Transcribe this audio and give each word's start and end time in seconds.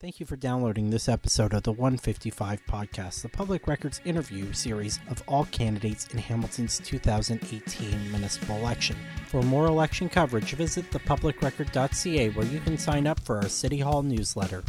Thank 0.00 0.20
you 0.20 0.26
for 0.26 0.36
downloading 0.36 0.90
this 0.90 1.08
episode 1.08 1.52
of 1.52 1.64
the 1.64 1.72
155 1.72 2.64
podcast, 2.66 3.22
the 3.22 3.28
public 3.28 3.66
records 3.66 4.00
interview 4.04 4.52
series 4.52 5.00
of 5.10 5.20
all 5.26 5.46
candidates 5.46 6.06
in 6.12 6.18
Hamilton's 6.18 6.78
2018 6.78 8.12
municipal 8.12 8.54
election. 8.58 8.94
For 9.26 9.42
more 9.42 9.66
election 9.66 10.08
coverage, 10.08 10.52
visit 10.52 10.88
thepublicrecord.ca 10.92 12.28
where 12.30 12.46
you 12.46 12.60
can 12.60 12.78
sign 12.78 13.08
up 13.08 13.18
for 13.18 13.38
our 13.38 13.48
City 13.48 13.80
Hall 13.80 14.04
newsletter. 14.04 14.62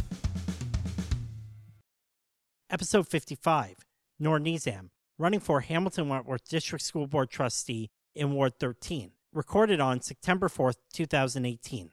Episode 2.68 3.06
55 3.06 3.76
Noor 4.18 4.40
Nizam, 4.40 4.88
running 5.16 5.38
for 5.38 5.60
Hamilton 5.60 6.08
Wentworth 6.08 6.48
District 6.48 6.84
School 6.84 7.06
Board 7.06 7.30
Trustee 7.30 7.92
in 8.16 8.32
Ward 8.32 8.58
13, 8.58 9.12
recorded 9.32 9.78
on 9.78 10.00
September 10.00 10.48
4th, 10.48 10.78
2018. 10.92 11.92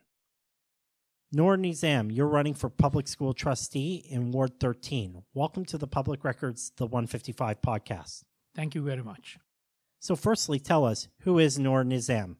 Noor 1.29 1.57
Nizam, 1.57 2.09
you're 2.09 2.25
running 2.25 2.53
for 2.53 2.69
public 2.69 3.05
school 3.05 3.33
trustee 3.33 3.95
in 4.09 4.31
Ward 4.31 4.61
13. 4.61 5.23
Welcome 5.33 5.65
to 5.65 5.77
the 5.77 5.85
Public 5.85 6.23
Records, 6.23 6.71
the 6.77 6.85
155 6.85 7.59
podcast. 7.59 8.23
Thank 8.55 8.75
you 8.75 8.81
very 8.81 9.03
much. 9.03 9.37
So, 9.99 10.15
firstly, 10.15 10.57
tell 10.57 10.85
us 10.85 11.09
who 11.23 11.37
is 11.37 11.59
Noor 11.59 11.83
Nizam? 11.83 12.37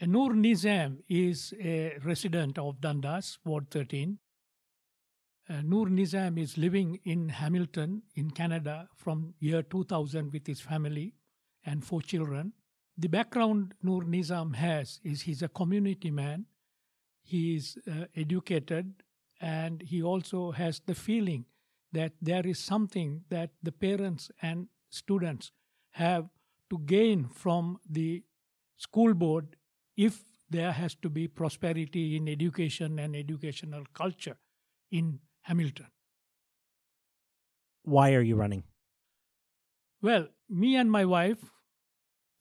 Noor 0.00 0.30
Nizam 0.30 0.98
is 1.08 1.52
a 1.60 1.98
resident 2.04 2.56
of 2.56 2.80
Dundas, 2.80 3.38
Ward 3.44 3.68
13. 3.68 4.20
Uh, 5.48 5.62
Noor 5.64 5.86
Nizam 5.86 6.38
is 6.38 6.56
living 6.56 7.00
in 7.02 7.30
Hamilton, 7.30 8.02
in 8.14 8.30
Canada, 8.30 8.86
from 8.94 9.34
year 9.40 9.64
2000 9.64 10.32
with 10.32 10.46
his 10.46 10.60
family 10.60 11.14
and 11.66 11.84
four 11.84 12.00
children. 12.00 12.52
The 12.96 13.08
background 13.08 13.74
Noor 13.82 14.04
Nizam 14.04 14.54
has 14.54 15.00
is 15.02 15.22
he's 15.22 15.42
a 15.42 15.48
community 15.48 16.12
man 16.12 16.46
he 17.30 17.54
is 17.56 17.78
uh, 17.86 18.06
educated 18.16 19.02
and 19.40 19.82
he 19.82 20.02
also 20.02 20.50
has 20.50 20.80
the 20.86 20.94
feeling 20.94 21.44
that 21.92 22.12
there 22.20 22.46
is 22.46 22.58
something 22.58 23.22
that 23.30 23.50
the 23.62 23.72
parents 23.72 24.30
and 24.42 24.68
students 24.90 25.52
have 25.92 26.28
to 26.70 26.78
gain 26.78 27.28
from 27.28 27.78
the 27.88 28.22
school 28.76 29.14
board 29.14 29.56
if 29.96 30.24
there 30.48 30.72
has 30.72 30.94
to 30.96 31.08
be 31.08 31.28
prosperity 31.28 32.16
in 32.16 32.28
education 32.28 32.98
and 32.98 33.14
educational 33.14 33.84
culture 33.94 34.36
in 34.90 35.20
Hamilton. 35.42 35.86
Why 37.84 38.14
are 38.14 38.22
you 38.22 38.36
running? 38.36 38.64
Well, 40.02 40.28
me 40.48 40.76
and 40.76 40.90
my 40.90 41.04
wife, 41.04 41.44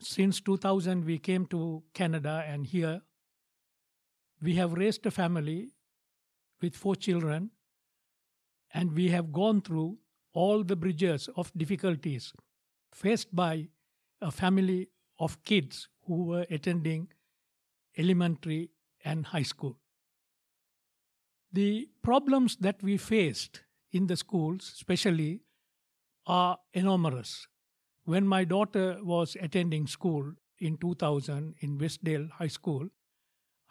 since 0.01 0.41
2000, 0.41 1.05
we 1.05 1.19
came 1.19 1.45
to 1.47 1.83
Canada 1.93 2.43
and 2.47 2.65
here 2.65 3.01
we 4.41 4.55
have 4.55 4.73
raised 4.73 5.05
a 5.05 5.11
family 5.11 5.71
with 6.61 6.75
four 6.75 6.95
children, 6.95 7.51
and 8.73 8.93
we 8.93 9.09
have 9.09 9.31
gone 9.31 9.61
through 9.61 9.97
all 10.33 10.63
the 10.63 10.75
bridges 10.75 11.29
of 11.35 11.51
difficulties 11.57 12.33
faced 12.93 13.35
by 13.35 13.67
a 14.21 14.31
family 14.31 14.89
of 15.19 15.43
kids 15.43 15.87
who 16.05 16.25
were 16.25 16.45
attending 16.49 17.07
elementary 17.97 18.69
and 19.03 19.27
high 19.27 19.43
school. 19.43 19.77
The 21.51 21.89
problems 22.03 22.57
that 22.57 22.81
we 22.83 22.97
faced 22.97 23.61
in 23.91 24.07
the 24.07 24.15
schools, 24.15 24.71
especially, 24.75 25.41
are 26.27 26.59
enormous. 26.73 27.47
When 28.05 28.27
my 28.27 28.43
daughter 28.43 28.97
was 29.01 29.35
attending 29.41 29.87
school 29.87 30.33
in 30.59 30.77
2000 30.77 31.55
in 31.59 31.77
Westdale 31.79 32.29
High 32.31 32.47
School, 32.47 32.89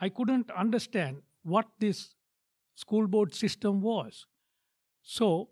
I 0.01 0.09
couldn't 0.09 0.51
understand 0.51 1.23
what 1.43 1.67
this 1.79 2.15
school 2.77 3.07
board 3.07 3.35
system 3.35 3.81
was. 3.81 4.27
So 5.03 5.51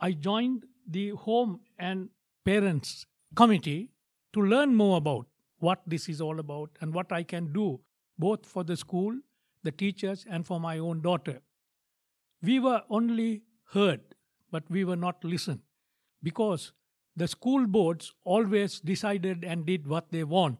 I 0.00 0.12
joined 0.12 0.64
the 0.86 1.10
home 1.10 1.60
and 1.78 2.08
parents 2.44 3.06
committee 3.36 3.90
to 4.32 4.40
learn 4.40 4.74
more 4.74 4.96
about 4.96 5.26
what 5.58 5.82
this 5.86 6.08
is 6.08 6.20
all 6.20 6.38
about 6.40 6.70
and 6.80 6.94
what 6.94 7.12
I 7.12 7.22
can 7.22 7.52
do 7.52 7.80
both 8.18 8.44
for 8.46 8.64
the 8.64 8.76
school, 8.76 9.16
the 9.62 9.70
teachers, 9.70 10.26
and 10.28 10.44
for 10.44 10.58
my 10.58 10.78
own 10.78 11.00
daughter. 11.00 11.40
We 12.42 12.58
were 12.58 12.82
only 12.90 13.42
heard, 13.72 14.00
but 14.50 14.64
we 14.68 14.84
were 14.84 14.96
not 14.96 15.22
listened 15.24 15.60
because 16.22 16.72
the 17.16 17.28
school 17.28 17.66
boards 17.66 18.12
always 18.24 18.80
decided 18.80 19.44
and 19.44 19.66
did 19.66 19.86
what 19.86 20.10
they 20.10 20.24
want 20.24 20.58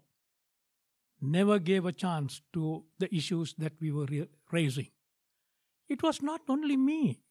never 1.20 1.58
gave 1.58 1.84
a 1.84 1.92
chance 1.92 2.42
to 2.52 2.84
the 2.98 3.14
issues 3.14 3.54
that 3.58 3.72
we 3.80 3.92
were 3.92 4.06
re- 4.06 4.28
raising. 4.52 4.88
It 5.88 6.02
was 6.02 6.22
not 6.22 6.42
only 6.48 6.76
me. 6.76 7.22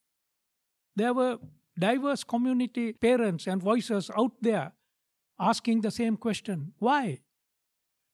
There 0.96 1.14
were 1.14 1.38
diverse 1.80 2.24
community 2.24 2.94
parents 2.94 3.48
and 3.48 3.62
voices 3.62 4.10
out 4.18 4.32
there 4.42 4.74
asking 5.40 5.82
the 5.82 5.92
same 5.92 6.18
question 6.18 6.74
why? 6.80 7.22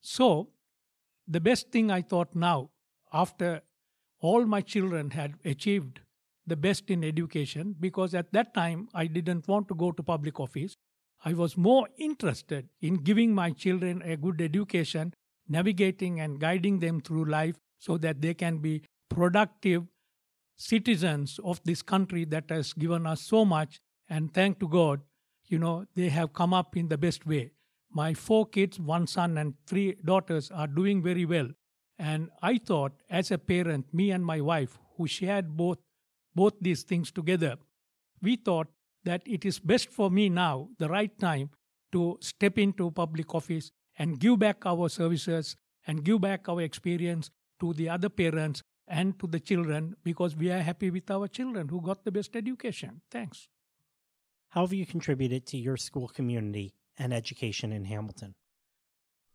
So, 0.02 0.50
the 1.26 1.40
best 1.40 1.70
thing 1.70 1.90
I 1.90 2.02
thought 2.02 2.34
now, 2.34 2.70
after 3.12 3.62
all 4.20 4.44
my 4.44 4.60
children 4.60 5.10
had 5.10 5.34
achieved 5.44 6.00
the 6.46 6.56
best 6.56 6.90
in 6.90 7.02
education, 7.02 7.74
because 7.80 8.14
at 8.14 8.32
that 8.34 8.52
time 8.52 8.88
I 8.92 9.06
didn't 9.06 9.48
want 9.48 9.68
to 9.68 9.74
go 9.74 9.92
to 9.92 10.02
public 10.02 10.38
office, 10.38 10.76
I 11.24 11.32
was 11.32 11.56
more 11.56 11.88
interested 11.96 12.68
in 12.82 12.96
giving 12.96 13.34
my 13.34 13.50
children 13.50 14.02
a 14.02 14.16
good 14.18 14.42
education 14.42 15.14
navigating 15.48 16.20
and 16.20 16.40
guiding 16.40 16.80
them 16.80 17.00
through 17.00 17.24
life 17.24 17.56
so 17.78 17.98
that 17.98 18.20
they 18.22 18.34
can 18.34 18.58
be 18.58 18.82
productive 19.08 19.84
citizens 20.56 21.40
of 21.44 21.60
this 21.64 21.82
country 21.82 22.24
that 22.24 22.44
has 22.48 22.72
given 22.72 23.06
us 23.06 23.20
so 23.20 23.44
much. 23.44 23.80
And 24.08 24.32
thank 24.32 24.60
to 24.60 24.68
God, 24.68 25.00
you 25.46 25.58
know, 25.58 25.84
they 25.94 26.08
have 26.08 26.32
come 26.32 26.54
up 26.54 26.76
in 26.76 26.88
the 26.88 26.98
best 26.98 27.26
way. 27.26 27.50
My 27.90 28.14
four 28.14 28.46
kids, 28.46 28.80
one 28.80 29.06
son 29.06 29.38
and 29.38 29.54
three 29.66 29.96
daughters, 30.04 30.50
are 30.50 30.66
doing 30.66 31.02
very 31.02 31.24
well. 31.24 31.48
And 31.98 32.30
I 32.42 32.58
thought, 32.58 32.92
as 33.08 33.30
a 33.30 33.38
parent, 33.38 33.92
me 33.92 34.10
and 34.10 34.24
my 34.24 34.40
wife, 34.40 34.78
who 34.96 35.06
shared 35.06 35.56
both, 35.56 35.78
both 36.34 36.54
these 36.60 36.82
things 36.82 37.12
together, 37.12 37.56
we 38.20 38.36
thought 38.36 38.68
that 39.04 39.22
it 39.26 39.44
is 39.44 39.58
best 39.58 39.90
for 39.90 40.10
me 40.10 40.28
now, 40.28 40.68
the 40.78 40.88
right 40.88 41.16
time, 41.18 41.50
to 41.92 42.18
step 42.20 42.58
into 42.58 42.90
public 42.90 43.34
office 43.34 43.70
and 43.98 44.18
give 44.18 44.38
back 44.38 44.66
our 44.66 44.88
services 44.88 45.56
and 45.86 46.04
give 46.04 46.20
back 46.20 46.48
our 46.48 46.60
experience 46.60 47.30
to 47.60 47.72
the 47.74 47.88
other 47.88 48.08
parents 48.08 48.62
and 48.86 49.18
to 49.18 49.26
the 49.26 49.40
children 49.40 49.94
because 50.04 50.36
we 50.36 50.50
are 50.50 50.60
happy 50.60 50.90
with 50.90 51.10
our 51.10 51.28
children 51.28 51.68
who 51.68 51.80
got 51.80 52.04
the 52.04 52.12
best 52.12 52.36
education. 52.36 53.00
Thanks. 53.10 53.48
How 54.50 54.62
have 54.62 54.72
you 54.72 54.86
contributed 54.86 55.46
to 55.46 55.56
your 55.56 55.76
school 55.76 56.08
community 56.08 56.74
and 56.98 57.12
education 57.12 57.72
in 57.72 57.84
Hamilton? 57.84 58.34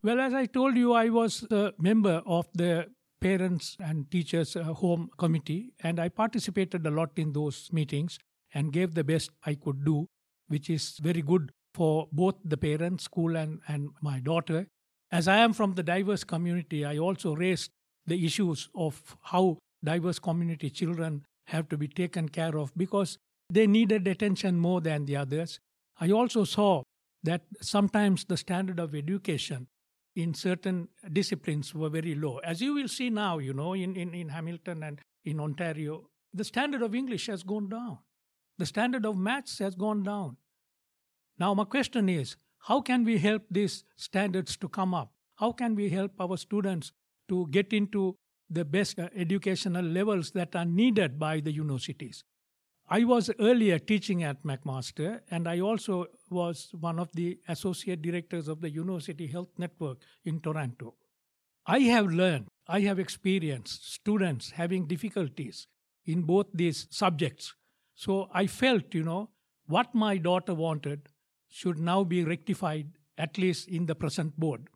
Well, 0.02 0.20
as 0.20 0.34
I 0.34 0.46
told 0.46 0.78
you, 0.78 0.94
I 0.94 1.10
was 1.10 1.44
a 1.52 1.74
member 1.78 2.22
of 2.26 2.48
the 2.54 2.88
Parents 3.20 3.76
and 3.82 4.10
Teachers 4.10 4.56
uh, 4.56 4.64
Home 4.64 5.10
Committee, 5.18 5.74
and 5.84 6.00
I 6.00 6.08
participated 6.08 6.88
a 6.88 6.92
lot 6.92 7.12
in 7.18 7.34
those 7.34 7.70
meetings 7.74 8.18
and 8.54 8.72
gave 8.72 8.96
the 8.96 9.04
best 9.04 9.32
I 9.46 9.56
could 9.56 9.84
do, 9.84 10.08
which 10.48 10.70
is 10.70 10.98
very 11.02 11.22
good 11.22 11.52
for 11.80 12.10
both 12.12 12.36
the 12.44 12.58
parents, 12.58 13.06
school, 13.06 13.38
and, 13.38 13.62
and 13.66 13.92
my 14.02 14.20
daughter. 14.20 14.68
As 15.14 15.30
I 15.30 15.38
am 15.38 15.54
from 15.54 15.76
the 15.76 15.84
diverse 15.84 16.26
community, 16.26 16.84
I 16.84 16.98
also 16.98 17.34
raised 17.34 17.72
the 18.06 18.26
issues 18.26 18.68
of 18.76 19.16
how 19.22 19.60
diverse 19.82 20.20
community 20.20 20.70
children 20.70 21.24
have 21.48 21.70
to 21.70 21.78
be 21.78 21.88
taken 21.88 22.28
care 22.28 22.58
of 22.58 22.74
because 22.76 23.18
they 23.50 23.66
needed 23.66 24.10
attention 24.10 24.60
more 24.60 24.82
than 24.82 25.06
the 25.06 25.16
others. 25.16 25.62
I 26.02 26.12
also 26.12 26.44
saw 26.44 26.84
that 27.24 27.44
sometimes 27.62 28.26
the 28.26 28.36
standard 28.36 28.78
of 28.78 28.94
education 28.94 29.68
in 30.18 30.34
certain 30.34 30.90
disciplines 31.14 31.74
were 31.74 31.90
very 31.90 32.14
low. 32.14 32.40
As 32.40 32.60
you 32.62 32.74
will 32.74 32.90
see 32.90 33.10
now, 33.10 33.38
you 33.38 33.54
know, 33.54 33.74
in, 33.74 33.96
in, 33.96 34.14
in 34.14 34.28
Hamilton 34.28 34.84
and 34.84 35.00
in 35.24 35.40
Ontario, 35.40 36.10
the 36.34 36.44
standard 36.44 36.82
of 36.82 36.94
English 36.94 37.28
has 37.28 37.42
gone 37.42 37.70
down. 37.70 38.00
The 38.58 38.66
standard 38.66 39.06
of 39.06 39.16
maths 39.16 39.60
has 39.60 39.76
gone 39.76 40.04
down. 40.04 40.36
Now, 41.40 41.54
my 41.54 41.64
question 41.64 42.10
is 42.10 42.36
how 42.68 42.82
can 42.82 43.06
we 43.06 43.18
help 43.18 43.44
these 43.50 43.86
standards 43.96 44.58
to 44.58 44.68
come 44.68 44.94
up? 44.94 45.14
How 45.36 45.54
can 45.54 45.76
we 45.76 45.90
help 45.90 46.20
our 46.20 46.38
students 46.38 46.92
to 47.30 47.48
get 47.50 47.72
into 47.72 48.18
the 48.50 48.66
best 48.66 49.00
uh, 49.00 49.08
educational 49.16 49.86
levels 49.86 50.32
that 50.32 50.56
are 50.56 50.66
needed 50.66 51.18
by 51.18 51.40
the 51.40 51.52
universities? 51.52 52.24
I 52.90 53.04
was 53.04 53.30
earlier 53.40 53.78
teaching 53.78 54.24
at 54.24 54.44
McMaster, 54.44 55.22
and 55.30 55.48
I 55.48 55.60
also 55.60 56.08
was 56.30 56.70
one 56.78 57.00
of 57.00 57.10
the 57.14 57.38
associate 57.48 58.02
directors 58.02 58.48
of 58.48 58.62
the 58.62 58.70
University 58.72 59.28
Health 59.28 59.50
Network 59.58 60.00
in 60.26 60.42
Toronto. 60.42 60.96
I 61.68 61.80
have 61.82 62.08
learned, 62.08 62.48
I 62.68 62.80
have 62.82 62.98
experienced 62.98 63.94
students 63.94 64.52
having 64.52 64.88
difficulties 64.88 65.68
in 66.06 66.24
both 66.24 66.48
these 66.52 66.88
subjects. 66.90 67.54
So 67.94 68.28
I 68.34 68.48
felt, 68.48 68.94
you 68.94 69.04
know, 69.04 69.30
what 69.68 69.94
my 69.94 70.18
daughter 70.18 70.56
wanted, 70.56 71.10
should 71.50 71.80
now 71.80 72.04
be 72.04 72.24
rectified, 72.24 72.92
at 73.18 73.38
least 73.38 73.68
in 73.68 73.86
the 73.88 73.96
present 73.96 74.40
board. 74.40 74.68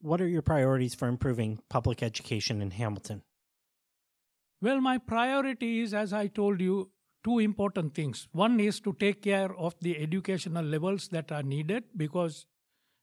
What 0.00 0.20
are 0.20 0.28
your 0.28 0.42
priorities 0.42 0.94
for 0.94 1.08
improving 1.08 1.60
public 1.68 2.02
education 2.02 2.62
in 2.62 2.70
Hamilton? 2.70 3.22
Well, 4.60 4.80
my 4.80 4.98
priority 4.98 5.80
is, 5.80 5.92
as 5.92 6.12
I 6.12 6.28
told 6.28 6.60
you, 6.60 6.90
two 7.22 7.38
important 7.38 7.94
things. 7.94 8.28
One 8.32 8.60
is 8.60 8.80
to 8.80 8.92
take 9.00 9.22
care 9.22 9.54
of 9.56 9.74
the 9.80 9.98
educational 9.98 10.64
levels 10.64 11.08
that 11.08 11.32
are 11.32 11.42
needed 11.42 11.84
because, 11.96 12.46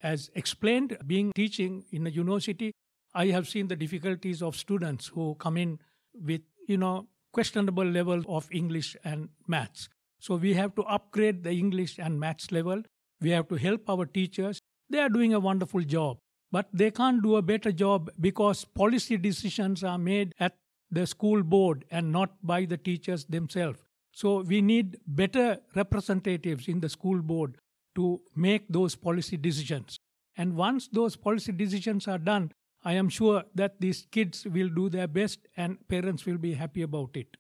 as 0.02 0.30
explained, 0.36 0.98
being 1.06 1.32
teaching 1.36 1.86
in 1.92 2.08
a 2.08 2.10
university, 2.10 2.72
I 3.14 3.28
have 3.28 3.48
seen 3.48 3.68
the 3.68 3.76
difficulties 3.76 4.42
of 4.42 4.56
students 4.56 5.08
who 5.08 5.36
come 5.36 5.58
in 5.58 5.80
with, 6.14 6.42
you 6.68 6.78
know, 6.78 7.08
questionable 7.34 7.86
levels 7.86 8.26
of 8.28 8.48
English 8.52 8.96
and 9.04 9.30
maths. 9.48 9.90
So 10.22 10.36
we 10.36 10.54
have 10.54 10.76
to 10.76 10.84
upgrade 10.84 11.44
the 11.44 11.52
English 11.52 11.98
and 11.98 12.20
maths 12.20 12.52
level. 12.52 12.84
We 13.22 13.32
have 13.32 13.48
to 13.48 13.56
help 13.56 13.90
our 13.90 14.06
teachers. 14.06 14.62
They 14.88 15.00
are 15.00 15.10
doing 15.10 15.34
a 15.34 15.40
wonderful 15.40 15.82
job, 15.82 16.20
but 16.52 16.68
they 16.72 16.92
can't 16.92 17.24
do 17.24 17.38
a 17.38 17.42
better 17.42 17.72
job 17.72 18.12
because 18.20 18.64
policy 18.64 19.18
decisions 19.18 19.84
are 19.84 19.98
made 19.98 20.34
at 20.40 20.58
the 20.92 21.08
school 21.08 21.42
board 21.42 21.86
and 21.90 22.12
not 22.12 22.36
by 22.44 22.66
the 22.66 22.78
teachers 22.78 23.26
themselves. 23.26 23.80
So 24.12 24.42
we 24.42 24.62
need 24.62 25.00
better 25.08 25.60
representatives 25.76 26.68
in 26.68 26.82
the 26.82 26.90
school 26.90 27.22
board 27.24 27.58
to 27.96 28.22
make 28.36 28.68
those 28.70 28.96
policy 28.96 29.38
decisions. 29.38 29.98
And 30.38 30.56
once 30.56 30.88
those 30.88 31.16
policy 31.16 31.52
decisions 31.52 32.08
are 32.08 32.20
done, 32.20 32.52
I 32.84 32.94
am 32.94 33.10
sure 33.10 33.44
that 33.56 33.82
these 33.82 34.06
kids 34.12 34.46
will 34.46 34.70
do 34.70 34.88
their 34.90 35.08
best 35.08 35.48
and 35.58 35.88
parents 35.88 36.28
will 36.28 36.38
be 36.38 36.54
happy 36.54 36.84
about 36.84 37.16
it. 37.16 37.38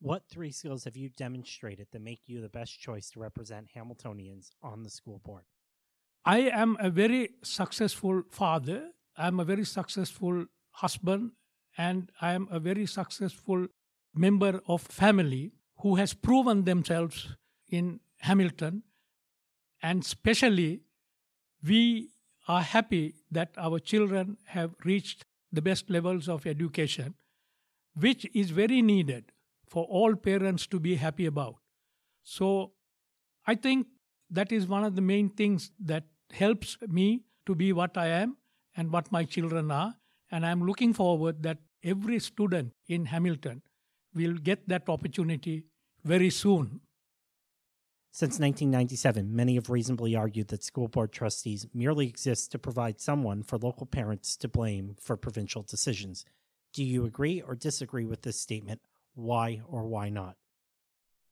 What 0.00 0.24
three 0.30 0.52
skills 0.52 0.84
have 0.84 0.96
you 0.96 1.08
demonstrated 1.08 1.88
that 1.92 2.02
make 2.02 2.20
you 2.26 2.40
the 2.40 2.48
best 2.48 2.78
choice 2.78 3.10
to 3.10 3.20
represent 3.20 3.70
Hamiltonians 3.74 4.50
on 4.62 4.82
the 4.82 4.90
school 4.90 5.20
board? 5.24 5.44
I 6.24 6.40
am 6.50 6.76
a 6.80 6.90
very 6.90 7.30
successful 7.42 8.22
father. 8.30 8.90
I 9.16 9.28
am 9.28 9.40
a 9.40 9.44
very 9.44 9.64
successful 9.64 10.46
husband 10.72 11.32
and 11.78 12.10
I 12.20 12.32
am 12.32 12.48
a 12.50 12.58
very 12.58 12.86
successful 12.86 13.68
member 14.14 14.60
of 14.66 14.82
family 14.82 15.52
who 15.78 15.94
has 15.96 16.14
proven 16.14 16.64
themselves 16.64 17.36
in 17.68 18.00
Hamilton 18.18 18.82
and 19.82 20.02
especially 20.02 20.80
we 21.62 22.10
are 22.48 22.62
happy 22.62 23.14
that 23.30 23.50
our 23.56 23.78
children 23.78 24.36
have 24.46 24.74
reached 24.84 25.24
the 25.52 25.62
best 25.62 25.90
levels 25.90 26.28
of 26.28 26.46
education 26.46 27.14
which 27.94 28.26
is 28.34 28.50
very 28.50 28.82
needed 28.82 29.32
for 29.66 29.84
all 29.84 30.14
parents 30.14 30.66
to 30.66 30.80
be 30.80 30.96
happy 30.96 31.26
about 31.26 31.56
so 32.22 32.72
i 33.46 33.54
think 33.54 33.86
that 34.30 34.52
is 34.52 34.66
one 34.66 34.84
of 34.84 34.94
the 34.96 35.00
main 35.02 35.28
things 35.28 35.70
that 35.78 36.04
helps 36.32 36.76
me 36.88 37.22
to 37.44 37.54
be 37.54 37.72
what 37.72 37.96
i 37.96 38.06
am 38.06 38.36
and 38.76 38.90
what 38.92 39.10
my 39.12 39.24
children 39.24 39.70
are 39.70 39.94
and 40.30 40.46
i'm 40.46 40.64
looking 40.64 40.92
forward 40.92 41.42
that 41.42 41.58
every 41.82 42.18
student 42.18 42.72
in 42.88 43.06
hamilton 43.06 43.62
will 44.14 44.34
get 44.34 44.68
that 44.68 44.88
opportunity 44.88 45.64
very 46.04 46.30
soon 46.30 46.80
Since 48.16 48.38
1997, 48.40 49.36
many 49.36 49.56
have 49.56 49.68
reasonably 49.68 50.16
argued 50.16 50.48
that 50.48 50.64
school 50.64 50.88
board 50.88 51.12
trustees 51.12 51.66
merely 51.74 52.06
exist 52.08 52.50
to 52.52 52.58
provide 52.58 52.98
someone 52.98 53.42
for 53.42 53.58
local 53.58 53.84
parents 53.84 54.38
to 54.38 54.48
blame 54.48 54.96
for 54.98 55.18
provincial 55.18 55.62
decisions. 55.62 56.24
Do 56.72 56.82
you 56.82 57.04
agree 57.04 57.42
or 57.42 57.54
disagree 57.54 58.06
with 58.06 58.22
this 58.22 58.40
statement? 58.40 58.80
Why 59.16 59.62
or 59.66 59.86
why 59.86 60.10
not? 60.10 60.36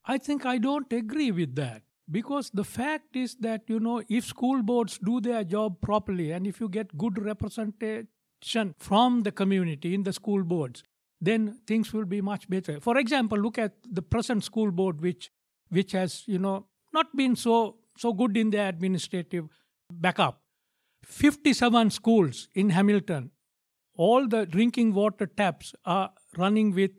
I 0.06 0.18
think 0.18 0.44
I 0.44 0.58
don't 0.58 0.90
agree 0.92 1.30
with 1.30 1.54
that 1.56 1.82
because 2.10 2.50
the 2.50 2.64
fact 2.64 3.14
is 3.14 3.36
that, 3.40 3.62
you 3.68 3.78
know, 3.78 4.02
if 4.08 4.24
school 4.24 4.62
boards 4.62 4.98
do 4.98 5.20
their 5.20 5.44
job 5.44 5.80
properly 5.80 6.30
and 6.32 6.46
if 6.46 6.60
you 6.60 6.68
get 6.68 6.96
good 6.96 7.22
representation 7.22 8.74
from 8.78 9.22
the 9.22 9.32
community 9.32 9.94
in 9.94 10.02
the 10.02 10.12
school 10.14 10.42
boards, 10.42 10.82
then 11.20 11.60
things 11.66 11.92
will 11.92 12.06
be 12.06 12.20
much 12.22 12.48
better. 12.48 12.80
For 12.80 12.96
example, 12.98 13.38
look 13.38 13.58
at 13.58 13.74
the 13.90 14.02
present 14.02 14.44
school 14.44 14.70
board, 14.70 15.00
which 15.00 15.30
which 15.68 15.92
has, 15.92 16.22
you 16.26 16.38
know, 16.38 16.66
not 16.92 17.14
been 17.14 17.36
so 17.36 17.76
so 17.98 18.12
good 18.12 18.36
in 18.36 18.50
their 18.50 18.68
administrative 18.68 19.48
backup. 19.90 20.40
57 21.04 21.90
schools 21.90 22.48
in 22.54 22.70
Hamilton, 22.70 23.30
all 23.94 24.26
the 24.26 24.46
drinking 24.46 24.94
water 24.94 25.26
taps 25.26 25.74
are 25.84 26.12
running 26.36 26.74
with 26.74 26.92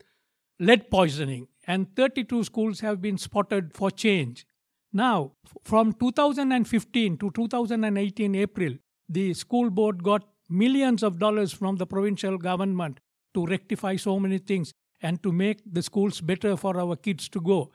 lead 0.60 0.90
poisoning, 0.90 1.48
and 1.68 1.94
32 1.96 2.44
schools 2.44 2.80
have 2.80 3.02
been 3.02 3.18
spotted 3.18 3.74
for 3.74 3.92
change. 3.92 4.46
Now, 4.94 5.34
from 5.64 5.94
2015 5.94 7.18
to 7.18 7.32
2018 7.32 8.36
April, 8.36 8.74
the 9.10 9.34
school 9.34 9.70
board 9.70 10.04
got 10.04 10.24
millions 10.50 11.04
of 11.04 11.20
dollars 11.20 11.52
from 11.52 11.76
the 11.76 11.86
provincial 11.86 12.38
government 12.38 13.00
to 13.34 13.46
rectify 13.46 13.96
so 13.98 14.20
many 14.20 14.38
things 14.38 14.74
and 15.02 15.22
to 15.24 15.32
make 15.32 15.60
the 15.66 15.82
schools 15.82 16.22
better 16.22 16.56
for 16.56 16.80
our 16.80 16.96
kids 16.96 17.28
to 17.30 17.42
go. 17.42 17.72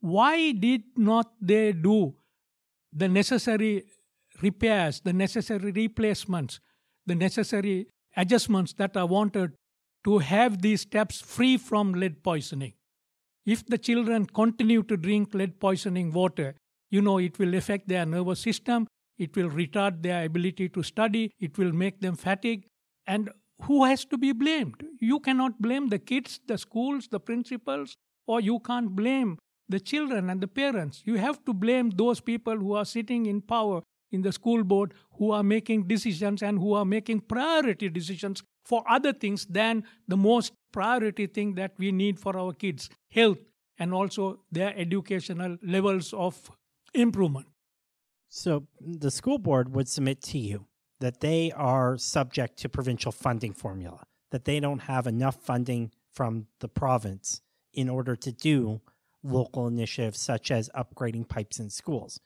Why 0.00 0.52
did 0.52 0.82
not 0.96 1.32
they 1.40 1.72
do 1.72 2.14
the 2.92 3.08
necessary 3.08 3.84
repairs, 4.40 5.00
the 5.00 5.12
necessary 5.12 5.72
replacements, 5.72 6.60
the 7.06 7.14
necessary 7.14 7.88
adjustments 8.16 8.72
that 8.74 8.96
are 8.96 9.06
wanted 9.06 9.52
to 10.04 10.18
have 10.18 10.62
these 10.62 10.84
taps 10.84 11.20
free 11.20 11.56
from 11.56 11.92
lead 11.92 12.22
poisoning? 12.22 12.74
If 13.46 13.66
the 13.66 13.78
children 13.78 14.26
continue 14.26 14.82
to 14.84 14.96
drink 14.96 15.34
lead 15.34 15.60
poisoning 15.60 16.12
water, 16.12 16.54
you 16.90 17.00
know 17.00 17.18
it 17.18 17.38
will 17.38 17.54
affect 17.54 17.88
their 17.88 18.06
nervous 18.06 18.40
system, 18.40 18.86
it 19.18 19.36
will 19.36 19.50
retard 19.50 20.02
their 20.02 20.24
ability 20.24 20.68
to 20.70 20.82
study, 20.82 21.30
it 21.38 21.58
will 21.58 21.72
make 21.72 22.00
them 22.00 22.16
fatigued. 22.16 22.66
And 23.06 23.30
who 23.62 23.84
has 23.84 24.04
to 24.06 24.18
be 24.18 24.32
blamed? 24.32 24.82
You 25.00 25.20
cannot 25.20 25.60
blame 25.60 25.88
the 25.88 25.98
kids, 25.98 26.40
the 26.46 26.58
schools, 26.58 27.08
the 27.08 27.20
principals, 27.20 27.96
or 28.26 28.40
you 28.40 28.60
can't 28.60 28.94
blame 28.96 29.38
the 29.68 29.80
children 29.80 30.30
and 30.30 30.40
the 30.40 30.48
parents. 30.48 31.02
You 31.04 31.16
have 31.16 31.44
to 31.44 31.54
blame 31.54 31.90
those 31.90 32.20
people 32.20 32.56
who 32.56 32.74
are 32.74 32.84
sitting 32.84 33.26
in 33.26 33.40
power 33.40 33.82
in 34.10 34.22
the 34.22 34.32
school 34.32 34.64
board, 34.64 34.94
who 35.18 35.30
are 35.30 35.42
making 35.42 35.86
decisions 35.86 36.42
and 36.42 36.58
who 36.58 36.74
are 36.74 36.84
making 36.84 37.20
priority 37.20 37.88
decisions 37.88 38.42
for 38.64 38.84
other 38.88 39.12
things 39.12 39.46
than 39.46 39.84
the 40.08 40.16
most 40.16 40.52
priority 40.72 41.26
thing 41.26 41.54
that 41.54 41.72
we 41.78 41.92
need 41.92 42.18
for 42.18 42.36
our 42.36 42.52
kids 42.52 42.88
health 43.10 43.38
and 43.78 43.92
also 43.94 44.40
their 44.52 44.76
educational 44.76 45.56
levels 45.62 46.12
of 46.12 46.50
improvement. 46.94 47.46
So 48.28 48.66
the 48.80 49.10
school 49.10 49.38
board 49.38 49.74
would 49.74 49.88
submit 49.88 50.22
to 50.22 50.38
you 50.38 50.66
that 51.00 51.20
they 51.20 51.50
are 51.52 51.96
subject 51.96 52.58
to 52.58 52.68
provincial 52.68 53.10
funding 53.10 53.52
formula, 53.52 54.04
that 54.30 54.44
they 54.44 54.60
don't 54.60 54.80
have 54.80 55.06
enough 55.06 55.36
funding 55.36 55.90
from 56.12 56.46
the 56.60 56.68
province 56.68 57.40
in 57.72 57.88
order 57.88 58.14
to 58.16 58.30
do 58.30 58.80
local 59.22 59.66
initiatives 59.66 60.20
such 60.20 60.50
as 60.50 60.70
upgrading 60.76 61.28
pipes 61.28 61.58
in 61.58 61.70
schools. 61.70 62.20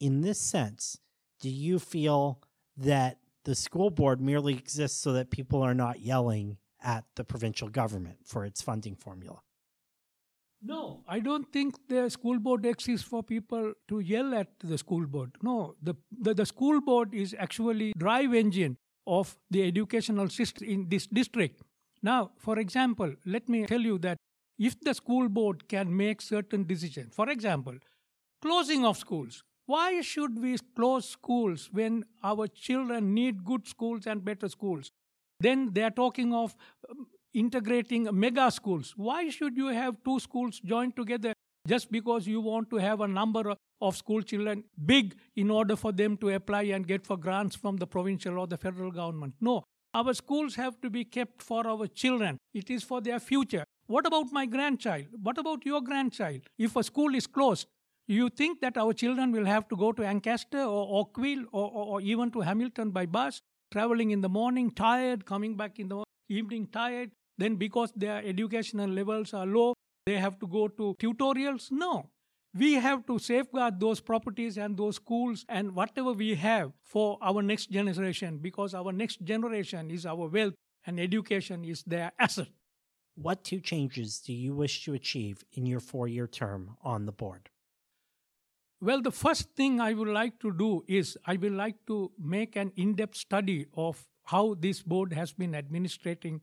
In 0.00 0.22
this 0.22 0.38
sense, 0.38 0.98
do 1.40 1.48
you 1.48 1.78
feel 1.78 2.40
that 2.76 3.18
the 3.44 3.54
school 3.54 3.90
board 3.90 4.20
merely 4.20 4.54
exists 4.54 5.00
so 5.00 5.12
that 5.12 5.30
people 5.30 5.62
are 5.62 5.74
not 5.74 6.00
yelling 6.00 6.58
at 6.82 7.04
the 7.16 7.24
provincial 7.24 7.68
government 7.68 8.18
for 8.24 8.44
its 8.44 8.62
funding 8.62 8.96
formula? 8.96 9.40
No, 10.64 11.02
I 11.08 11.18
don't 11.18 11.52
think 11.52 11.74
the 11.88 12.08
school 12.08 12.38
board 12.38 12.64
exists 12.64 13.06
for 13.06 13.22
people 13.22 13.72
to 13.88 13.98
yell 13.98 14.32
at 14.34 14.48
the 14.60 14.78
school 14.78 15.06
board. 15.06 15.32
No, 15.42 15.74
the, 15.82 15.94
the, 16.16 16.34
the 16.34 16.46
school 16.46 16.80
board 16.80 17.12
is 17.14 17.34
actually 17.36 17.92
drive 17.98 18.32
engine 18.32 18.76
of 19.04 19.36
the 19.50 19.66
educational 19.66 20.28
system 20.28 20.68
in 20.68 20.88
this 20.88 21.08
district. 21.08 21.62
Now, 22.00 22.30
for 22.38 22.60
example, 22.60 23.12
let 23.26 23.48
me 23.48 23.66
tell 23.66 23.80
you 23.80 23.98
that 23.98 24.18
if 24.56 24.80
the 24.80 24.94
school 24.94 25.28
board 25.28 25.68
can 25.68 25.96
make 25.96 26.22
certain 26.22 26.64
decisions, 26.64 27.12
for 27.12 27.28
example, 27.28 27.74
closing 28.40 28.86
of 28.86 28.96
schools, 28.96 29.42
why 29.66 30.00
should 30.00 30.40
we 30.40 30.58
close 30.76 31.08
schools 31.08 31.68
when 31.72 32.04
our 32.22 32.46
children 32.48 33.14
need 33.14 33.44
good 33.44 33.66
schools 33.66 34.06
and 34.06 34.24
better 34.24 34.48
schools? 34.48 34.90
Then 35.40 35.70
they 35.72 35.82
are 35.82 35.90
talking 35.90 36.34
of 36.34 36.54
um, 36.88 37.06
integrating 37.32 38.08
mega 38.12 38.50
schools. 38.50 38.94
Why 38.96 39.28
should 39.28 39.56
you 39.56 39.68
have 39.68 39.96
two 40.04 40.18
schools 40.20 40.60
joined 40.64 40.96
together 40.96 41.32
just 41.66 41.90
because 41.92 42.26
you 42.26 42.40
want 42.40 42.70
to 42.70 42.76
have 42.76 43.00
a 43.00 43.08
number 43.08 43.54
of 43.80 43.96
school 43.96 44.22
children 44.22 44.64
big 44.84 45.14
in 45.36 45.50
order 45.50 45.76
for 45.76 45.92
them 45.92 46.16
to 46.18 46.30
apply 46.30 46.62
and 46.62 46.86
get 46.86 47.06
for 47.06 47.16
grants 47.16 47.56
from 47.56 47.76
the 47.76 47.86
provincial 47.86 48.38
or 48.38 48.46
the 48.46 48.56
federal 48.56 48.90
government? 48.90 49.34
No. 49.40 49.64
Our 49.94 50.14
schools 50.14 50.54
have 50.56 50.80
to 50.80 50.90
be 50.90 51.04
kept 51.04 51.42
for 51.42 51.66
our 51.66 51.86
children. 51.86 52.38
It 52.54 52.70
is 52.70 52.82
for 52.82 53.00
their 53.00 53.20
future. 53.20 53.64
What 53.86 54.06
about 54.06 54.32
my 54.32 54.46
grandchild? 54.46 55.06
What 55.22 55.38
about 55.38 55.66
your 55.66 55.82
grandchild? 55.82 56.42
If 56.58 56.76
a 56.76 56.82
school 56.82 57.14
is 57.14 57.26
closed, 57.26 57.66
you 58.06 58.28
think 58.28 58.60
that 58.60 58.76
our 58.76 58.92
children 58.92 59.32
will 59.32 59.46
have 59.46 59.68
to 59.68 59.76
go 59.76 59.92
to 59.92 60.04
Ancaster 60.04 60.62
or 60.62 61.00
Oakville 61.00 61.44
or, 61.52 61.70
or, 61.70 61.86
or 61.86 62.00
even 62.00 62.30
to 62.32 62.40
Hamilton 62.40 62.90
by 62.90 63.06
bus, 63.06 63.40
traveling 63.72 64.10
in 64.10 64.20
the 64.20 64.28
morning 64.28 64.70
tired, 64.70 65.24
coming 65.24 65.56
back 65.56 65.78
in 65.78 65.88
the 65.88 66.04
evening 66.28 66.66
tired? 66.66 67.10
Then, 67.38 67.56
because 67.56 67.92
their 67.96 68.22
educational 68.24 68.90
levels 68.90 69.32
are 69.32 69.46
low, 69.46 69.74
they 70.06 70.18
have 70.18 70.38
to 70.40 70.46
go 70.46 70.68
to 70.68 70.94
tutorials? 71.00 71.70
No. 71.70 72.10
We 72.54 72.74
have 72.74 73.06
to 73.06 73.18
safeguard 73.18 73.80
those 73.80 74.00
properties 74.00 74.58
and 74.58 74.76
those 74.76 74.96
schools 74.96 75.46
and 75.48 75.74
whatever 75.74 76.12
we 76.12 76.34
have 76.34 76.72
for 76.82 77.18
our 77.22 77.40
next 77.40 77.70
generation 77.70 78.38
because 78.38 78.74
our 78.74 78.92
next 78.92 79.22
generation 79.24 79.90
is 79.90 80.04
our 80.04 80.28
wealth 80.28 80.52
and 80.84 81.00
education 81.00 81.64
is 81.64 81.82
their 81.84 82.12
asset. 82.18 82.48
What 83.14 83.44
two 83.44 83.60
changes 83.60 84.20
do 84.20 84.34
you 84.34 84.54
wish 84.54 84.84
to 84.84 84.92
achieve 84.92 85.44
in 85.52 85.64
your 85.64 85.80
four 85.80 86.08
year 86.08 86.26
term 86.26 86.76
on 86.82 87.06
the 87.06 87.12
board? 87.12 87.48
Well, 88.84 89.00
the 89.00 89.12
first 89.12 89.50
thing 89.54 89.80
I 89.80 89.92
would 89.94 90.08
like 90.08 90.40
to 90.40 90.50
do 90.52 90.84
is 90.88 91.16
I 91.24 91.36
would 91.36 91.52
like 91.52 91.76
to 91.86 92.10
make 92.18 92.56
an 92.56 92.72
in 92.74 92.96
depth 92.96 93.14
study 93.14 93.66
of 93.76 94.04
how 94.24 94.56
this 94.58 94.82
board 94.82 95.12
has 95.12 95.32
been 95.32 95.54
administrating 95.54 96.40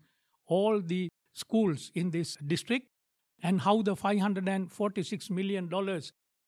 all 0.48 0.80
the 0.80 1.10
schools 1.34 1.92
in 1.96 2.12
this 2.12 2.38
district 2.48 2.88
and 3.44 3.60
how 3.60 3.82
the 3.82 3.94
$546 3.94 5.30
million 5.30 5.70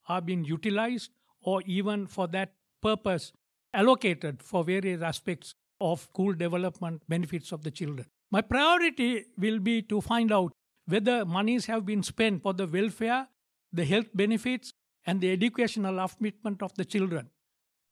are 0.07 0.21
being 0.21 0.45
utilized 0.45 1.12
or 1.41 1.62
even 1.65 2.07
for 2.07 2.25
that 2.27 2.53
purpose 2.81 3.33
allocated 3.74 4.41
for 4.41 4.63
various 4.63 5.01
aspects 5.01 5.53
of 5.81 6.03
school 6.03 6.31
development 6.31 7.01
benefits 7.10 7.51
of 7.51 7.63
the 7.63 7.71
children. 7.71 8.07
My 8.31 8.39
priority 8.39 9.25
will 9.38 9.60
be 9.60 9.81
to 9.81 10.00
find 10.00 10.31
out 10.31 10.53
whether 10.86 11.25
monies 11.25 11.65
have 11.65 11.86
been 11.86 12.01
spent 12.01 12.43
for 12.43 12.53
the 12.53 12.65
welfare, 12.65 13.27
the 13.74 13.83
health 13.83 14.07
benefits, 14.13 14.71
and 15.05 15.22
the 15.22 15.31
educational 15.31 15.96
upliftment 15.96 16.62
of 16.62 16.74
the 16.75 16.86
children. 16.86 17.29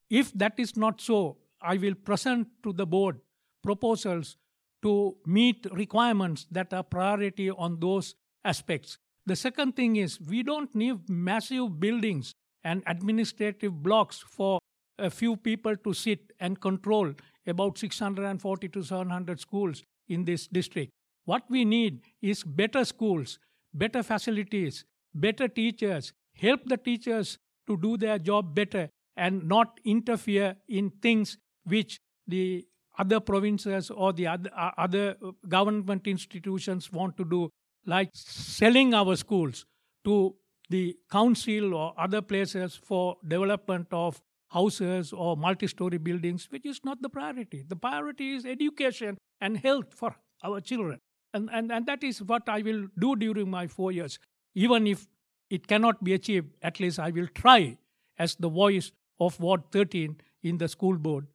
If 0.10 0.34
that 0.34 0.60
is 0.60 0.76
not 0.76 1.02
so, 1.02 1.38
I 1.62 1.78
will 1.78 1.96
present 1.96 2.48
to 2.64 2.74
the 2.74 2.86
board 2.86 3.20
proposals 3.64 4.38
to 4.82 5.16
meet 5.26 5.68
requirements 5.72 6.48
that 6.52 6.74
are 6.74 6.84
priority 6.84 7.50
on 7.50 7.80
those 7.80 8.16
aspects. 8.46 8.98
The 9.26 9.36
second 9.36 9.76
thing 9.76 9.98
is 9.98 10.20
we 10.22 10.44
don't 10.44 10.74
need 10.74 11.10
massive 11.10 11.80
buildings 11.80 12.34
and 12.64 12.84
administrative 12.88 13.84
blocks 13.84 14.20
for 14.20 14.60
a 14.98 15.10
few 15.10 15.36
people 15.36 15.76
to 15.78 15.94
sit 15.94 16.32
and 16.40 16.60
control 16.60 17.14
about 17.46 17.78
640 17.78 18.70
to 18.70 18.84
700 18.84 19.40
schools 19.40 19.84
in 20.08 20.26
this 20.26 20.48
district. 20.48 20.92
What 21.26 21.44
we 21.50 21.66
need 21.66 22.02
is 22.22 22.44
better 22.44 22.84
schools, 22.86 23.40
better 23.74 24.04
facilities, 24.04 24.86
better 25.14 25.48
teachers, 25.48 26.14
help 26.42 26.62
the 26.66 26.78
teachers 26.78 27.38
to 27.68 27.78
do 27.78 27.98
their 27.98 28.18
job 28.18 28.56
better 28.56 28.90
and 29.16 29.48
not 29.48 29.80
interfere 29.84 30.56
in 30.68 30.90
things 31.02 31.38
which 31.66 32.00
the 32.28 32.66
other 32.98 33.20
provinces 33.20 33.90
or 33.90 34.12
the 34.14 34.28
other, 34.28 34.50
uh, 34.56 34.72
other 34.78 35.16
government 35.48 36.08
institutions 36.08 36.92
want 36.92 37.18
to 37.18 37.26
do, 37.26 37.50
like 37.86 38.10
selling 38.14 38.94
our 38.94 39.16
schools 39.16 39.66
to 40.04 40.36
the 40.70 40.96
council 41.12 41.74
or 41.74 41.94
other 41.98 42.22
places 42.22 42.76
for 42.76 43.18
development 43.28 43.88
of 43.92 44.22
houses 44.50 45.14
or 45.14 45.38
multi-story 45.38 45.98
buildings, 45.98 46.48
which 46.50 46.66
is 46.66 46.82
not 46.84 47.02
the 47.02 47.10
priority. 47.10 47.64
The 47.68 47.76
priority 47.76 48.34
is 48.34 48.46
education 48.46 49.18
and 49.42 49.58
health 49.58 49.94
for 49.94 50.16
our 50.44 50.60
children. 50.62 51.00
And, 51.34 51.50
and, 51.54 51.72
and 51.72 51.86
that 51.86 52.04
is 52.04 52.22
what 52.22 52.50
I 52.50 52.62
will 52.62 52.88
do 52.98 53.16
during 53.16 53.50
my 53.50 53.68
four 53.68 53.92
years. 53.92 54.18
Even 54.56 54.88
if 54.88 55.08
it 55.50 55.68
cannot 55.68 56.04
be 56.04 56.14
achieved, 56.14 56.56
at 56.62 56.80
least 56.80 57.00
I 57.00 57.12
will 57.12 57.28
try 57.28 57.78
as 58.18 58.36
the 58.36 58.50
voice 58.50 58.92
of 59.20 59.40
Ward 59.40 59.64
13 59.72 60.18
in 60.44 60.58
the 60.58 60.68
school 60.68 60.98
board 60.98 61.28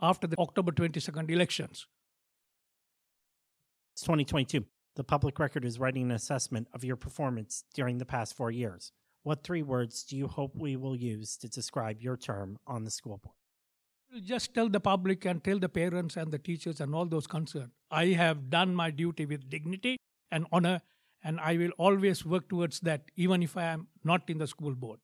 after 0.00 0.26
the 0.26 0.38
October 0.38 0.72
22nd 0.72 1.30
elections. 1.30 1.86
It's 3.94 4.02
2022. 4.02 4.64
The 4.96 5.04
public 5.04 5.38
record 5.38 5.64
is 5.64 5.78
writing 5.78 6.04
an 6.04 6.12
assessment 6.12 6.68
of 6.72 6.84
your 6.84 6.96
performance 6.96 7.64
during 7.74 7.98
the 7.98 8.04
past 8.04 8.36
four 8.36 8.50
years. 8.50 8.92
What 9.22 9.42
three 9.42 9.62
words 9.62 10.04
do 10.04 10.16
you 10.16 10.26
hope 10.26 10.56
we 10.56 10.76
will 10.76 10.96
use 10.96 11.36
to 11.38 11.48
describe 11.48 12.00
your 12.00 12.16
term 12.16 12.58
on 12.66 12.84
the 12.84 12.90
school 12.90 13.20
board? 13.22 13.34
Just 14.24 14.54
tell 14.54 14.68
the 14.68 14.80
public 14.80 15.24
and 15.26 15.44
tell 15.44 15.58
the 15.58 15.68
parents 15.68 16.16
and 16.16 16.32
the 16.32 16.38
teachers 16.38 16.80
and 16.80 16.94
all 16.94 17.04
those 17.04 17.26
concerned. 17.26 17.72
I 17.90 18.06
have 18.06 18.48
done 18.48 18.74
my 18.74 18.90
duty 18.90 19.26
with 19.26 19.50
dignity 19.50 19.98
and 20.30 20.46
honor, 20.50 20.80
and 21.22 21.40
I 21.40 21.56
will 21.56 21.72
always 21.78 22.24
work 22.24 22.48
towards 22.48 22.80
that, 22.80 23.10
even 23.16 23.42
if 23.42 23.56
I 23.56 23.64
am 23.64 23.88
not 24.04 24.28
in 24.28 24.38
the 24.38 24.46
school 24.46 24.74
board. 24.74 25.00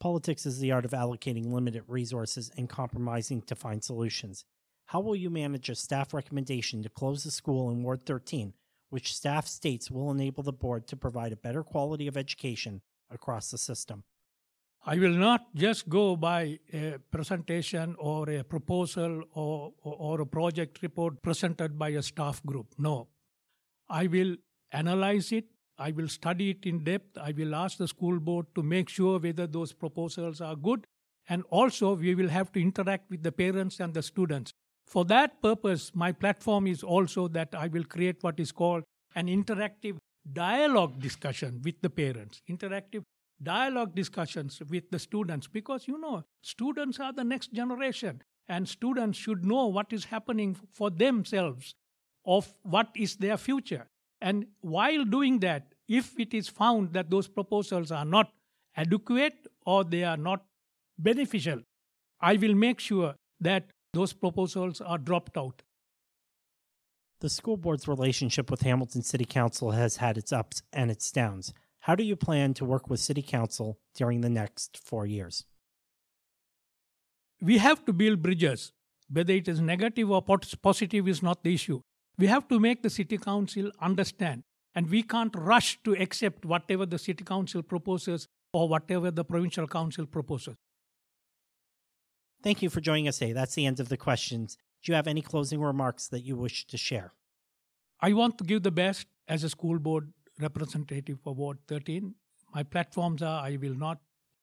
Politics 0.00 0.46
is 0.46 0.58
the 0.58 0.72
art 0.72 0.84
of 0.84 0.90
allocating 0.90 1.52
limited 1.52 1.84
resources 1.86 2.50
and 2.56 2.68
compromising 2.68 3.40
to 3.42 3.54
find 3.54 3.84
solutions. 3.84 4.44
How 4.86 5.00
will 5.00 5.14
you 5.14 5.30
manage 5.30 5.68
a 5.68 5.76
staff 5.76 6.12
recommendation 6.12 6.82
to 6.82 6.88
close 6.88 7.22
the 7.22 7.30
school 7.30 7.70
in 7.70 7.84
Ward 7.84 8.04
13, 8.04 8.52
which 8.90 9.14
staff 9.14 9.46
states 9.46 9.90
will 9.90 10.10
enable 10.10 10.42
the 10.42 10.52
board 10.52 10.88
to 10.88 10.96
provide 10.96 11.32
a 11.32 11.36
better 11.36 11.62
quality 11.62 12.08
of 12.08 12.16
education 12.16 12.82
across 13.10 13.50
the 13.50 13.58
system? 13.58 14.02
I 14.84 14.96
will 14.96 15.12
not 15.12 15.54
just 15.54 15.88
go 15.88 16.16
by 16.16 16.58
a 16.72 16.98
presentation 17.12 17.94
or 17.98 18.28
a 18.28 18.42
proposal 18.42 19.22
or, 19.32 19.72
or, 19.84 20.20
a 20.20 20.26
project 20.26 20.82
report 20.82 21.22
presented 21.22 21.78
by 21.78 21.90
a 21.90 22.02
staff 22.02 22.42
group. 22.44 22.66
No. 22.78 23.06
I 23.88 24.08
will 24.08 24.36
analyze 24.72 25.30
it, 25.30 25.44
I 25.78 25.92
will 25.92 26.08
study 26.08 26.50
it 26.50 26.66
in 26.66 26.84
depth. 26.84 27.18
I 27.18 27.32
will 27.32 27.54
ask 27.54 27.78
the 27.78 27.88
school 27.88 28.18
board 28.20 28.46
to 28.54 28.62
make 28.62 28.88
sure 28.88 29.18
whether 29.18 29.46
those 29.46 29.72
proposals 29.72 30.40
are 30.40 30.56
good. 30.56 30.86
And 31.28 31.44
also, 31.50 31.94
we 31.94 32.14
will 32.14 32.28
have 32.28 32.52
to 32.52 32.60
interact 32.60 33.10
with 33.10 33.22
the 33.22 33.32
parents 33.32 33.80
and 33.80 33.94
the 33.94 34.02
students. 34.02 34.52
For 34.86 35.04
that 35.06 35.40
purpose, 35.40 35.92
my 35.94 36.12
platform 36.12 36.66
is 36.66 36.82
also 36.82 37.28
that 37.28 37.54
I 37.54 37.68
will 37.68 37.84
create 37.84 38.22
what 38.22 38.40
is 38.40 38.52
called 38.52 38.82
an 39.14 39.28
interactive 39.28 39.96
dialogue 40.32 41.00
discussion 41.00 41.60
with 41.64 41.80
the 41.80 41.90
parents, 41.90 42.42
interactive 42.50 43.02
dialogue 43.42 43.94
discussions 43.94 44.60
with 44.68 44.90
the 44.90 44.98
students, 44.98 45.46
because 45.46 45.88
you 45.88 45.98
know, 45.98 46.24
students 46.42 47.00
are 47.00 47.12
the 47.12 47.24
next 47.24 47.52
generation, 47.52 48.22
and 48.48 48.68
students 48.68 49.18
should 49.18 49.44
know 49.44 49.66
what 49.66 49.92
is 49.92 50.06
happening 50.06 50.56
for 50.72 50.90
themselves, 50.90 51.74
of 52.24 52.52
what 52.62 52.88
is 52.96 53.16
their 53.16 53.36
future. 53.36 53.88
And 54.20 54.46
while 54.60 55.04
doing 55.04 55.40
that, 55.40 55.74
if 55.88 56.18
it 56.18 56.32
is 56.32 56.48
found 56.48 56.92
that 56.92 57.10
those 57.10 57.28
proposals 57.28 57.90
are 57.90 58.04
not 58.04 58.30
adequate 58.76 59.46
or 59.66 59.84
they 59.84 60.04
are 60.04 60.16
not 60.16 60.44
beneficial, 60.98 61.60
I 62.20 62.36
will 62.36 62.54
make 62.54 62.78
sure 62.78 63.16
that 63.40 63.70
those 63.92 64.12
proposals 64.12 64.80
are 64.80 64.98
dropped 64.98 65.36
out. 65.36 65.62
The 67.20 67.28
school 67.28 67.56
board's 67.56 67.86
relationship 67.86 68.50
with 68.50 68.62
Hamilton 68.62 69.02
City 69.02 69.24
Council 69.24 69.72
has 69.72 69.96
had 69.96 70.16
its 70.16 70.32
ups 70.32 70.62
and 70.72 70.90
its 70.90 71.10
downs. 71.10 71.52
How 71.82 71.96
do 71.96 72.04
you 72.04 72.14
plan 72.14 72.54
to 72.54 72.64
work 72.64 72.88
with 72.88 73.00
City 73.00 73.22
Council 73.22 73.76
during 73.96 74.20
the 74.20 74.30
next 74.30 74.78
four 74.78 75.04
years? 75.04 75.44
We 77.40 77.58
have 77.58 77.84
to 77.86 77.92
build 77.92 78.22
bridges. 78.22 78.72
Whether 79.10 79.32
it 79.32 79.48
is 79.48 79.60
negative 79.60 80.08
or 80.08 80.22
positive 80.22 81.08
is 81.08 81.22
not 81.24 81.42
the 81.42 81.52
issue. 81.52 81.80
We 82.16 82.28
have 82.28 82.46
to 82.48 82.60
make 82.60 82.82
the 82.82 82.88
city 82.88 83.18
council 83.18 83.72
understand, 83.80 84.44
and 84.76 84.88
we 84.88 85.02
can't 85.02 85.34
rush 85.36 85.82
to 85.82 85.94
accept 85.96 86.44
whatever 86.44 86.86
the 86.86 86.98
city 86.98 87.24
council 87.24 87.62
proposes 87.62 88.28
or 88.52 88.68
whatever 88.68 89.10
the 89.10 89.24
provincial 89.24 89.66
council 89.66 90.06
proposes. 90.06 90.54
Thank 92.44 92.62
you 92.62 92.70
for 92.70 92.80
joining 92.80 93.08
us 93.08 93.18
today. 93.18 93.32
That's 93.32 93.54
the 93.56 93.66
end 93.66 93.80
of 93.80 93.88
the 93.88 93.96
questions. 93.96 94.56
Do 94.84 94.92
you 94.92 94.96
have 94.96 95.08
any 95.08 95.20
closing 95.20 95.60
remarks 95.60 96.06
that 96.08 96.20
you 96.20 96.36
wish 96.36 96.64
to 96.68 96.78
share? 96.78 97.12
I 98.00 98.12
want 98.12 98.38
to 98.38 98.44
give 98.44 98.62
the 98.62 98.70
best 98.70 99.08
as 99.26 99.42
a 99.42 99.50
school 99.50 99.80
board 99.80 100.12
representative 100.42 101.18
for 101.22 101.34
Ward 101.34 101.58
13. 101.68 102.14
My 102.54 102.62
platforms 102.62 103.22
are 103.22 103.42
I 103.42 103.56
will 103.56 103.74
not 103.74 103.98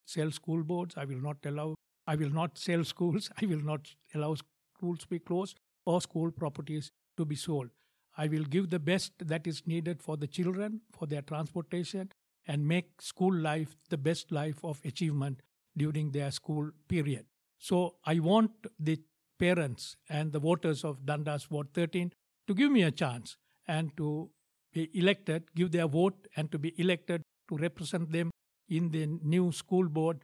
sell 0.06 0.32
school 0.32 0.64
boards, 0.64 0.96
I 0.98 1.06
will 1.06 1.22
not 1.22 1.38
allow, 1.46 1.76
I 2.08 2.16
will 2.16 2.30
not 2.30 2.58
sell 2.58 2.84
schools, 2.84 3.30
I 3.42 3.46
will 3.46 3.62
not 3.62 3.94
allow 4.16 4.36
schools 4.76 5.00
to 5.02 5.08
be 5.08 5.20
closed 5.20 5.60
or 5.86 6.02
school 6.02 6.32
properties 6.32 6.92
to 7.18 7.26
be 7.26 7.36
sold. 7.36 7.70
I 8.18 8.28
will 8.28 8.44
give 8.44 8.70
the 8.70 8.80
best 8.80 9.14
that 9.20 9.48
is 9.48 9.66
needed 9.66 10.02
for 10.02 10.18
the 10.18 10.28
children, 10.28 10.82
for 10.92 11.06
their 11.06 11.22
transportation, 11.22 12.12
and 12.48 12.68
make 12.68 13.02
school 13.02 13.34
life 13.34 13.76
the 13.90 13.98
best 13.98 14.32
life 14.32 14.64
of 14.64 14.82
achievement 14.84 15.42
during 15.78 16.12
their 16.12 16.32
school 16.32 16.72
period. 16.88 17.26
So 17.60 17.96
I 18.06 18.20
want 18.20 18.52
the 18.80 19.00
parents 19.38 19.96
and 20.10 20.34
the 20.34 20.40
voters 20.40 20.84
of 20.84 21.06
Dundas 21.06 21.50
Ward 21.50 21.68
13 21.74 22.12
to 22.48 22.54
give 22.54 22.72
me 22.72 22.84
a 22.84 22.92
chance 22.92 23.38
and 23.68 23.96
to 23.98 24.30
be 24.74 24.90
elected, 24.94 25.44
give 25.56 25.72
their 25.72 25.88
vote, 25.88 26.28
and 26.36 26.52
to 26.52 26.60
be 26.60 26.74
elected 26.80 27.24
to 27.50 27.58
represent 27.58 28.12
them 28.12 28.32
in 28.70 28.92
the 28.92 29.06
new 29.06 29.52
school 29.52 29.90
board 29.90 30.24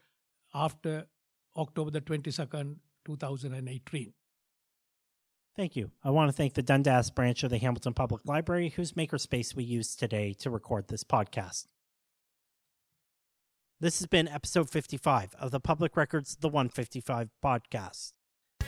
after 0.53 1.05
October 1.57 1.91
the 1.91 2.01
22nd, 2.01 2.75
2018. 3.05 4.13
Thank 5.55 5.75
you. 5.75 5.91
I 6.03 6.09
want 6.09 6.29
to 6.29 6.33
thank 6.33 6.53
the 6.53 6.61
Dundas 6.61 7.11
branch 7.11 7.43
of 7.43 7.49
the 7.49 7.57
Hamilton 7.57 7.93
Public 7.93 8.21
Library, 8.25 8.69
whose 8.69 8.91
makerspace 8.91 9.55
we 9.55 9.63
used 9.63 9.97
today 9.97 10.33
to 10.39 10.49
record 10.49 10.89
this 10.89 11.03
podcast. 11.03 11.67
This 13.79 13.99
has 13.99 14.07
been 14.07 14.27
episode 14.27 14.69
55 14.69 15.35
of 15.39 15.51
the 15.51 15.59
Public 15.59 15.95
Records 15.95 16.37
The 16.39 16.49
155 16.49 17.29
podcast. 17.43 18.13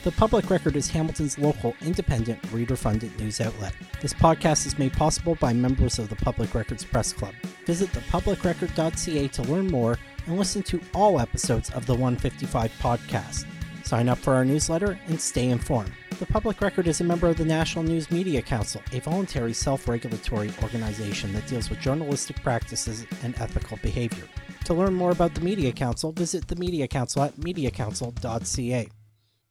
The 0.08 0.16
Public 0.16 0.48
Record 0.48 0.74
is 0.74 0.88
Hamilton's 0.88 1.38
local, 1.38 1.76
independent, 1.82 2.40
reader 2.50 2.76
funded 2.76 3.20
news 3.20 3.42
outlet. 3.42 3.74
This 4.00 4.14
podcast 4.14 4.64
is 4.64 4.78
made 4.78 4.94
possible 4.94 5.34
by 5.34 5.52
members 5.52 5.98
of 5.98 6.08
the 6.08 6.16
Public 6.16 6.54
Records 6.54 6.82
Press 6.82 7.12
Club. 7.12 7.34
Visit 7.66 7.92
thepublicrecord.ca 7.92 9.28
to 9.28 9.42
learn 9.42 9.66
more 9.66 9.98
and 10.24 10.38
listen 10.38 10.62
to 10.62 10.80
all 10.94 11.20
episodes 11.20 11.68
of 11.72 11.84
the 11.84 11.92
155 11.92 12.72
podcast. 12.80 13.44
Sign 13.84 14.08
up 14.08 14.16
for 14.16 14.32
our 14.32 14.46
newsletter 14.46 14.98
and 15.08 15.20
stay 15.20 15.50
informed. 15.50 15.92
The 16.18 16.24
Public 16.24 16.62
Record 16.62 16.86
is 16.86 17.02
a 17.02 17.04
member 17.04 17.28
of 17.28 17.36
the 17.36 17.44
National 17.44 17.84
News 17.84 18.10
Media 18.10 18.40
Council, 18.40 18.80
a 18.92 19.00
voluntary 19.00 19.52
self 19.52 19.86
regulatory 19.86 20.50
organization 20.62 21.34
that 21.34 21.46
deals 21.46 21.68
with 21.68 21.80
journalistic 21.80 22.42
practices 22.42 23.04
and 23.22 23.38
ethical 23.38 23.78
behavior. 23.82 24.24
To 24.64 24.72
learn 24.72 24.94
more 24.94 25.10
about 25.10 25.34
the 25.34 25.42
Media 25.42 25.70
Council, 25.70 26.12
visit 26.12 26.48
the 26.48 26.56
Media 26.56 26.88
Council 26.88 27.24
at 27.24 27.36
mediacouncil.ca. 27.36 28.88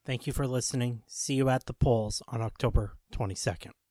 Thank 0.07 0.25
you 0.25 0.31
for 0.31 0.47
listening. 0.47 1.01
See 1.05 1.33
you 1.33 1.49
at 1.49 1.65
the 1.65 1.73
polls 1.73 2.21
on 2.29 2.41
October 2.41 2.93
22nd. 3.11 3.77